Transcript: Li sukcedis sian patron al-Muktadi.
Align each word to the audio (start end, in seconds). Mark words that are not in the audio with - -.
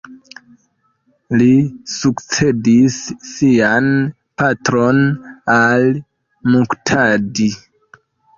Li 1.41 1.49
sukcedis 1.95 2.95
sian 3.33 3.91
patron 4.43 5.03
al-Muktadi. 5.59 7.49